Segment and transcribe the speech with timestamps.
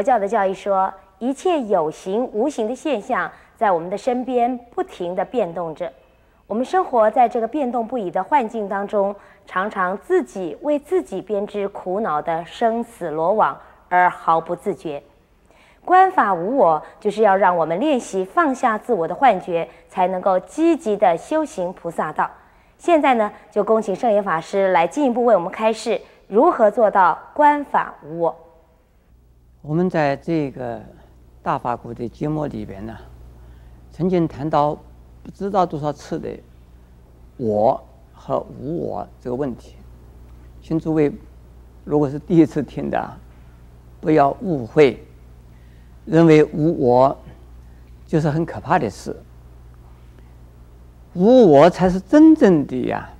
[0.00, 5.92] 佛教的教义说，一切有形无形的现象在我们的身边不停地变动着。
[6.46, 9.14] 我们生活在这个变动不已的幻境当中，
[9.44, 13.54] 常常自己为自己编织苦恼的生死罗网，
[13.90, 15.02] 而毫不自觉。
[15.84, 22.30] 观法无我，就是要让我们练习放下自我的幻觉，才能够积极地修行菩萨道。
[22.78, 28.34] 现在呢，就恭请圣严法师来进一步为我们开示如何做到观法无我。
[29.62, 30.80] 我们在这个
[31.42, 32.96] 大法鼓的节目里边呢，
[33.92, 34.74] 曾经谈到
[35.22, 36.30] 不知道多少次的
[37.36, 37.78] 我
[38.14, 39.74] 和无我这个问题，
[40.62, 41.12] 请诸位
[41.84, 43.16] 如果是第一次听的，
[44.00, 45.04] 不要误会，
[46.06, 47.14] 认为无我
[48.06, 49.14] 就是很可怕的事。
[51.12, 53.10] 无我才是真正的呀，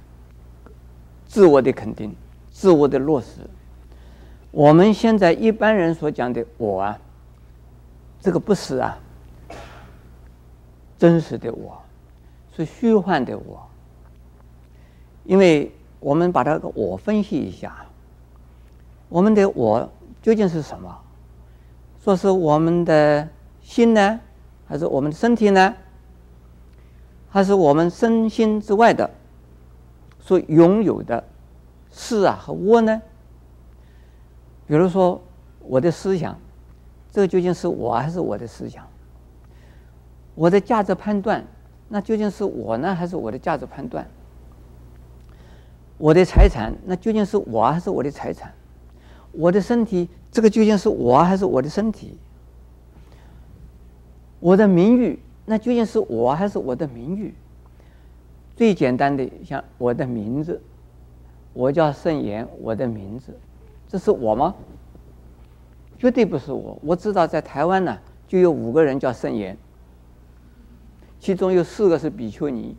[1.27, 2.17] 自我的肯定，
[2.51, 3.41] 自我的落实。
[4.51, 6.99] 我们现在一般人所讲的我啊，
[8.21, 8.99] 这个不是啊，
[10.99, 11.81] 真实的我，
[12.57, 13.67] 是虚幻的我。
[15.25, 17.87] 因为我们把它个我分析一下，
[19.09, 19.89] 我们的我
[20.21, 20.99] 究竟是什么？
[22.03, 23.29] 说是我们的
[23.61, 24.19] 心呢，
[24.67, 25.75] 还是我们的身体呢？
[27.29, 29.09] 还是我们身心之外的
[30.19, 31.23] 所拥有的
[31.93, 33.01] 事啊和我呢？
[34.71, 35.21] 比如说
[35.67, 36.39] 我的思想，
[37.11, 38.87] 这究竟是我还是我的思想？
[40.37, 41.45] 我的价值判断，
[41.89, 44.07] 那究竟是我呢还是我的价值判断？
[45.99, 48.55] 我的财产，那究竟是我还是我的财产？
[49.33, 52.17] 我的身体，这个究竟是我还是我的身体？
[54.39, 55.19] 我的名誉。
[55.47, 57.35] 那究竟是我还是我的名誉？
[58.55, 60.63] 最简单的，像我的名字，
[61.55, 63.37] 我叫圣严，我的名字，
[63.91, 64.55] 这是我吗？
[65.99, 66.79] 绝对不是我。
[66.83, 69.59] 我知道在台湾呢，就有五个人叫圣严，
[71.19, 72.77] 其中有四个是比丘尼。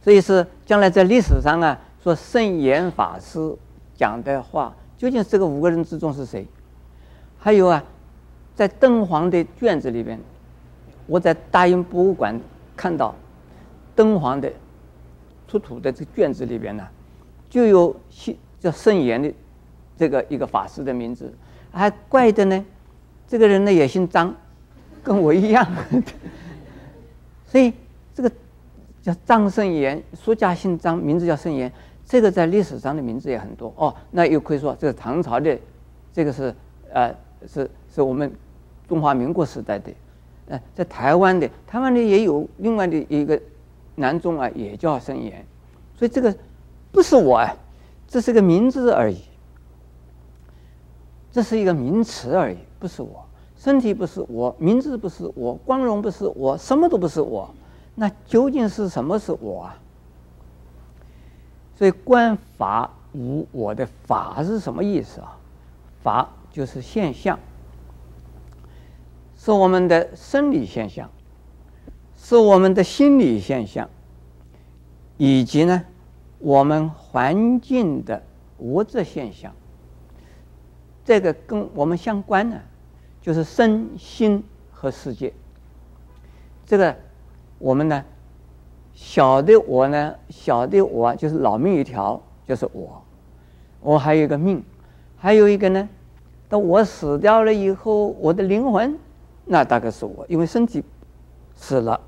[0.00, 3.54] 所以是将来在历史上啊，说圣严法师
[3.94, 6.46] 讲的话，究竟这个五个人之中是谁？
[7.38, 7.84] 还有啊，
[8.54, 10.18] 在敦煌的卷子里边。
[11.08, 12.40] 我在大英博物馆
[12.74, 13.14] 看到
[13.94, 14.50] 敦煌的
[15.46, 16.84] 出土的这个卷子里边呢，
[17.48, 18.36] 就有姓
[18.66, 19.32] 叫圣严的
[19.96, 21.32] 这个一个法师的名字，
[21.70, 22.64] 还怪的呢，
[23.28, 24.34] 这个人呢也姓张，
[25.04, 25.64] 跟我一样，
[27.46, 27.72] 所以
[28.12, 28.30] 这个
[29.00, 31.72] 叫张圣严，书家姓张，名字叫圣严，
[32.04, 33.72] 这个在历史上的名字也很多。
[33.76, 33.94] 哦。
[34.10, 35.56] 那又可以说这个唐朝的，
[36.12, 36.52] 这个是
[36.92, 37.14] 呃
[37.46, 38.32] 是是我们
[38.88, 39.92] 中华民国时代的。
[40.48, 43.40] 呃，在台湾的，台湾的也有另外的一个
[43.94, 45.44] 南宗啊，也叫圣严，
[45.96, 46.34] 所以这个
[46.90, 47.56] 不是我啊，
[48.08, 49.20] 这是个名字而已，
[51.32, 57.52] 这是一个名词而已，不是我，身体不是我，名字不是我，光荣不是我，什么都不是我，
[57.94, 59.78] 那究竟是什么是我啊？
[61.74, 65.36] 所以观法无我的法是什么意思啊？
[66.02, 67.38] 法就是现象。
[69.38, 71.08] 是我们的生理现象，
[72.16, 73.88] 是我们的心理现象，
[75.18, 75.84] 以及呢，
[76.38, 78.22] 我们环境的
[78.58, 79.52] 物质现象。
[81.04, 82.60] 这个跟我们相关呢，
[83.22, 84.42] 就是身心
[84.72, 85.32] 和世界。
[86.64, 86.96] 这个
[87.58, 88.04] 我们呢，
[88.92, 93.02] 小的我呢，小的我就是老命一条，就是我。
[93.80, 94.64] 我还有一个命，
[95.16, 95.88] 还有一个呢，
[96.48, 98.98] 等我死掉了以后，我的灵魂。
[99.44, 100.82] 那大概是我，因为身体
[101.54, 102.00] 死了，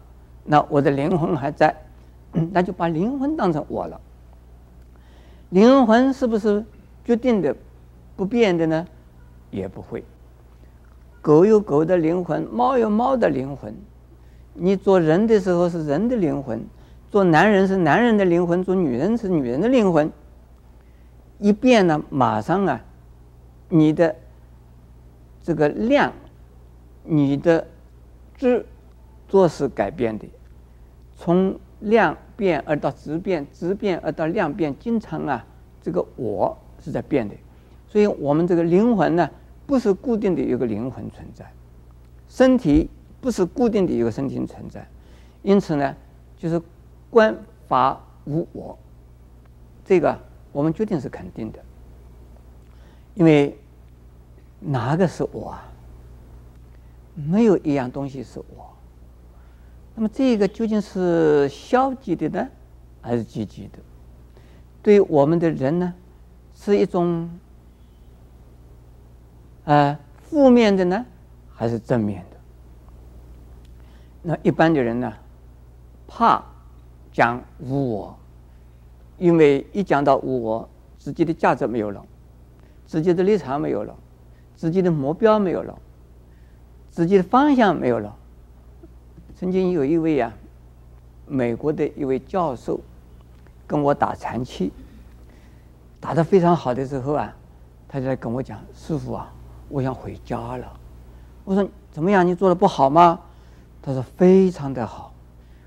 [0.43, 1.72] 那我的灵魂还在，
[2.50, 4.00] 那就把灵魂当成我了。
[5.50, 6.65] 灵魂是不是
[7.04, 7.54] 决定的、
[8.16, 8.86] 不变的呢？
[9.50, 10.04] 也不会。
[11.21, 13.74] 狗有狗的灵魂，猫有猫的灵魂。
[14.54, 16.65] 你做人的时候是人的灵魂，
[17.10, 20.10] 做男人是男人的灵魂，做女人是女人的灵魂。
[21.39, 22.80] 一变呢，马上啊，
[23.68, 24.15] 你的
[25.42, 26.12] 这个量。
[27.10, 27.66] 你的
[28.36, 28.66] 质
[29.28, 30.27] 做是改变的，
[31.16, 35.45] 从量变而到质变，质变而到量变，经常啊，
[35.83, 37.35] 这个我是在变的，
[37.89, 39.29] 所以我们这个灵魂呢，
[39.67, 41.45] 不是固定的一个灵魂存在，
[42.29, 42.89] 身体
[43.21, 44.87] 不是固定的一个身体存在，
[45.43, 45.97] 因此呢，
[46.37, 46.63] 就是
[47.11, 47.37] 观
[47.67, 48.79] 法无我，
[49.85, 50.17] 这个
[50.53, 51.59] 我们决定是肯定的，
[53.15, 53.59] 因为
[54.61, 55.65] 哪个是我啊？
[57.17, 58.71] 没有一样东西是我，
[59.98, 62.48] 那么这个究竟是消极的呢，
[63.00, 63.80] 还是积极的？
[64.80, 65.92] 对我们的人呢，
[66.54, 67.28] 是一种
[69.65, 71.04] 呃负面的呢，
[71.53, 72.36] 还是正面的？
[74.22, 75.12] 那一般的人呢，
[76.06, 76.44] 怕
[77.10, 78.16] 讲无我，
[79.18, 82.06] 因为一讲到无我，自己的价值没有了，
[82.86, 83.92] 自己的立场没有了，
[84.54, 85.77] 自己的目标没有了，
[86.89, 88.15] 自己的方向没有了。
[89.39, 90.33] 曾经有一位啊，
[91.29, 92.81] 美国的一位教授
[93.69, 94.73] 跟我打禅期，
[96.01, 97.33] 打得非常好的时候啊，
[97.87, 99.33] 他就来跟我讲：“师傅啊，
[99.69, 100.67] 我想回家了。”
[101.47, 102.27] 我说：“怎么样？
[102.27, 103.21] 你做的不好吗？”
[103.81, 105.15] 他说：“非常的好。”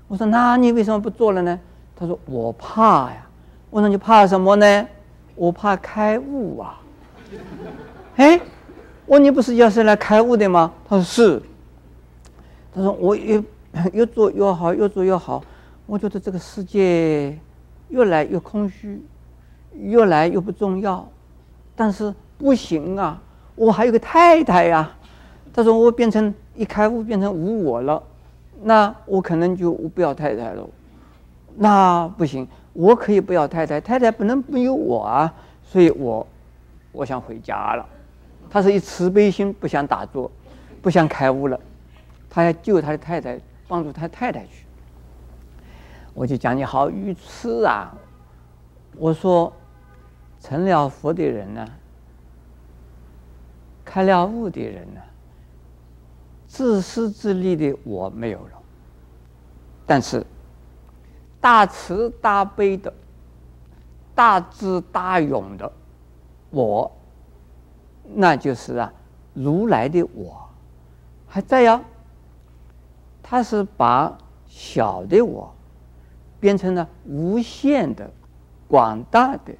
[0.06, 1.58] 我说：“那你为什么不做了呢？”
[1.96, 3.26] 他说：“我怕呀。”
[3.70, 4.86] 我说：“你怕什么呢？”
[5.34, 6.78] 我怕开悟啊。
[8.16, 8.38] 哎，
[9.06, 11.42] 我说：“你不是要是来开悟的吗？”他说：“是。”
[12.74, 13.42] 他说：“我也
[13.92, 15.42] 越做越好，越做越好。
[15.86, 17.38] 我觉得这个世界
[17.88, 19.02] 越来越空虚，
[19.74, 21.06] 越来越不重要。
[21.74, 23.20] 但是不行啊，
[23.54, 24.90] 我还有个太太呀。”
[25.54, 28.02] 他说：“我变成一开悟，变成无我了。”
[28.64, 30.68] 那我可能就我不要太太了，
[31.56, 35.34] 那不行，我可以不要太太，太太不能没有我啊，
[35.64, 36.24] 所以我
[36.92, 37.84] 我想回家了。
[38.48, 40.30] 他是以慈悲心不想打坐，
[40.80, 41.58] 不想开悟了，
[42.30, 43.38] 他要救他的太太，
[43.72, 44.66] 帮助他太太去。
[46.12, 47.90] 我就讲你好愚痴啊！
[48.98, 49.50] 我说
[50.38, 51.66] 成了佛的人呢，
[53.82, 55.00] 开了悟的人呢。
[56.46, 58.62] 自私自利的我没有了，
[59.86, 60.22] 但是
[61.40, 62.92] 大慈大悲的、
[64.14, 65.72] 大智大勇的
[66.50, 66.92] 我，
[68.04, 68.92] 那就是啊，
[69.32, 70.46] 如来的我
[71.26, 71.82] 还在呀。
[73.32, 75.50] 他是把小的我
[76.38, 78.10] 变成了无限的、
[78.68, 79.54] 广大的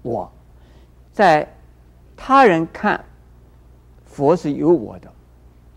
[0.00, 0.32] 我，
[1.12, 1.46] 在
[2.16, 3.04] 他人看，
[4.02, 5.12] 佛是有我的。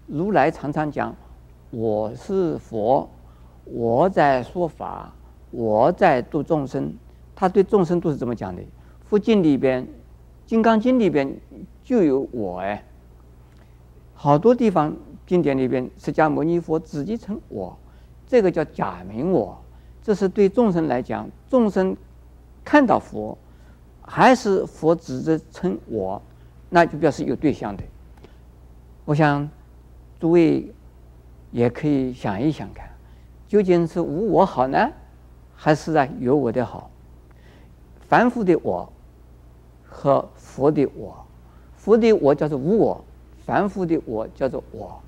[0.07, 1.13] 如来常常讲
[1.71, 3.09] ：“我是佛，
[3.65, 5.13] 我在说法，
[5.49, 6.93] 我在度众生。”
[7.35, 8.61] 他对众生都是这么讲的。
[9.03, 9.83] 佛经里边，
[10.45, 11.37] 《金刚经》里边
[11.83, 12.81] 就有我哎。
[14.13, 14.95] 好多地方
[15.31, 17.73] 经典里边，释迦牟尼佛自己称我，
[18.27, 19.57] 这个叫假名我。
[20.03, 21.95] 这是对众生来讲，众生
[22.65, 23.37] 看到佛，
[24.01, 26.21] 还是佛指着称我，
[26.67, 27.83] 那就表示有对象的。
[29.05, 29.49] 我想。
[30.19, 30.69] 诸位
[31.49, 32.87] 也可以想一想看，
[33.47, 34.91] 究竟是无我好呢，
[35.55, 36.91] 还是啊有我的好？
[38.01, 38.91] 凡夫的我
[39.83, 41.25] 和佛的我，
[41.75, 43.03] 佛的我叫做无我，
[43.45, 45.01] 凡夫的我叫做我。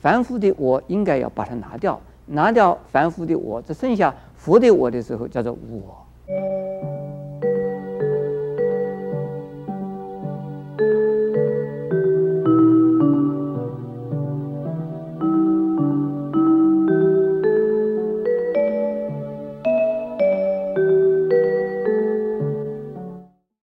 [0.00, 6.06] 凡夫的我应该要把它拿掉，拿掉凡夫的我，只剩下佛的我的时候叫做我。